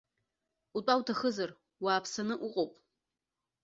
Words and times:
Утәа 0.77 0.93
уҭахызар, 0.99 1.51
уааԥсаны 1.83 2.35
уҟоуп. 2.45 2.71